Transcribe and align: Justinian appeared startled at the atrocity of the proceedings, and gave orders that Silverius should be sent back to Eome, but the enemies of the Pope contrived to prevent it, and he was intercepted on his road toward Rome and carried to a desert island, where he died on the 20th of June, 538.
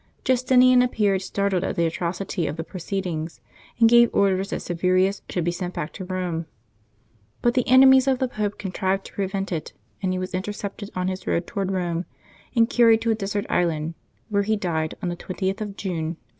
Justinian 0.23 0.81
appeared 0.81 1.21
startled 1.21 1.63
at 1.63 1.75
the 1.75 1.85
atrocity 1.85 2.47
of 2.47 2.57
the 2.57 2.63
proceedings, 2.63 3.39
and 3.79 3.87
gave 3.87 4.09
orders 4.15 4.49
that 4.49 4.61
Silverius 4.63 5.21
should 5.29 5.43
be 5.43 5.51
sent 5.51 5.75
back 5.75 5.93
to 5.93 6.05
Eome, 6.07 6.47
but 7.43 7.53
the 7.53 7.67
enemies 7.67 8.07
of 8.07 8.17
the 8.17 8.27
Pope 8.27 8.57
contrived 8.57 9.05
to 9.05 9.13
prevent 9.13 9.51
it, 9.51 9.73
and 10.01 10.11
he 10.11 10.17
was 10.17 10.33
intercepted 10.33 10.89
on 10.95 11.07
his 11.07 11.27
road 11.27 11.45
toward 11.45 11.69
Rome 11.71 12.05
and 12.55 12.67
carried 12.67 13.01
to 13.01 13.11
a 13.11 13.13
desert 13.13 13.45
island, 13.47 13.93
where 14.29 14.41
he 14.41 14.55
died 14.55 14.95
on 15.03 15.09
the 15.09 15.15
20th 15.15 15.61
of 15.61 15.77
June, 15.77 16.13
538. 16.13 16.17